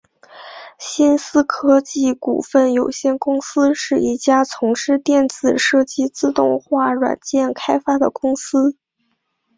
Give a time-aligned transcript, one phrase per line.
[0.79, 8.75] 新思科技股份有限公司是一家从事电子设计自动化软件开发的公司。